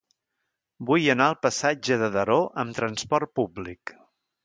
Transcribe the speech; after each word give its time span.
Vull 0.91 1.05
anar 1.15 1.27
al 1.33 1.37
passatge 1.47 1.99
de 2.05 2.09
Daró 2.17 2.41
amb 2.65 2.79
trasport 2.83 3.37
públic. 3.43 3.99